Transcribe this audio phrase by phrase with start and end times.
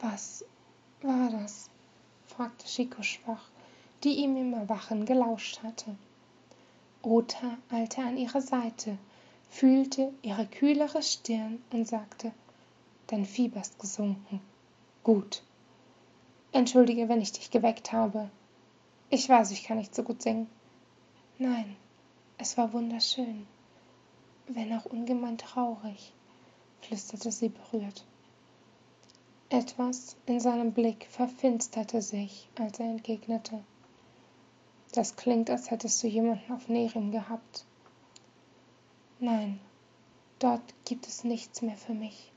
[0.00, 0.44] Was
[1.02, 1.68] war das?
[2.26, 3.50] fragte Chico schwach,
[4.02, 5.94] die ihm im Erwachen gelauscht hatte.
[7.02, 8.96] Ota eilte an ihre Seite,
[9.50, 12.32] fühlte ihre kühlere Stirn und sagte,
[13.08, 14.40] dein Fieber ist gesunken.
[15.04, 15.42] Gut.
[16.52, 18.30] Entschuldige, wenn ich dich geweckt habe.
[19.10, 20.46] Ich weiß, ich kann nicht so gut singen.
[21.38, 21.76] Nein,
[22.38, 23.46] es war wunderschön,
[24.46, 26.12] wenn auch ungemein traurig,
[26.80, 28.04] flüsterte sie berührt.
[29.52, 33.64] Etwas in seinem Blick verfinsterte sich, als er entgegnete.
[34.92, 37.64] Das klingt, als hättest du jemanden auf Nerim gehabt.
[39.18, 39.58] Nein,
[40.38, 42.30] dort gibt es nichts mehr für mich,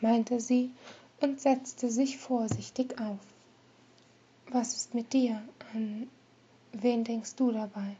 [0.00, 0.72] meinte sie
[1.20, 3.20] und setzte sich vorsichtig auf.
[4.48, 5.40] Was ist mit dir?
[5.72, 6.10] An
[6.72, 7.94] wen denkst du dabei?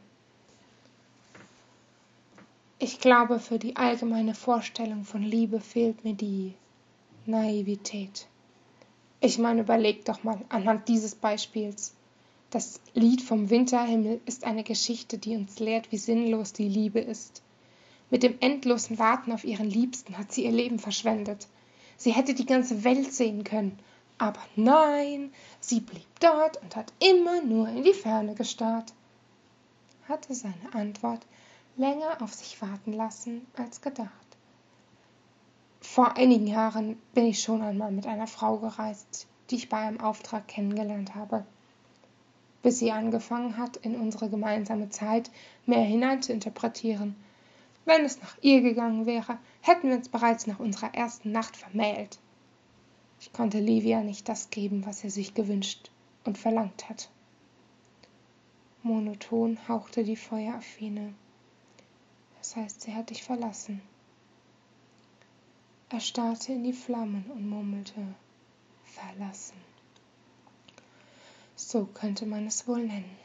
[2.77, 6.55] Ich glaube, für die allgemeine Vorstellung von Liebe fehlt mir die
[7.25, 8.27] Naivität.
[9.25, 11.93] Ich meine, überleg doch mal anhand dieses Beispiels.
[12.49, 17.41] Das Lied vom Winterhimmel ist eine Geschichte, die uns lehrt, wie sinnlos die Liebe ist.
[18.09, 21.47] Mit dem endlosen Warten auf ihren Liebsten hat sie ihr Leben verschwendet.
[21.95, 23.79] Sie hätte die ganze Welt sehen können.
[24.17, 25.31] Aber nein,
[25.61, 28.91] sie blieb dort und hat immer nur in die Ferne gestarrt.
[30.09, 31.21] Hatte seine Antwort
[31.77, 34.22] länger auf sich warten lassen als gedacht.
[35.93, 39.99] Vor einigen Jahren bin ich schon einmal mit einer Frau gereist, die ich bei einem
[39.99, 41.45] Auftrag kennengelernt habe.
[42.63, 45.29] Bis sie angefangen hat, in unsere gemeinsame Zeit
[45.67, 47.15] mehr hineinzuinterpretieren.
[47.85, 52.17] Wenn es nach ihr gegangen wäre, hätten wir uns bereits nach unserer ersten Nacht vermählt.
[53.19, 55.91] Ich konnte Livia nicht das geben, was er sich gewünscht
[56.23, 57.11] und verlangt hat.
[58.81, 61.13] Monoton hauchte die Feueraffine.
[62.39, 63.83] Das heißt, sie hat dich verlassen.
[65.93, 68.15] Er starrte in die Flammen und murmelte
[68.83, 69.53] verlassen.
[71.55, 73.15] So könnte man es wohl nennen.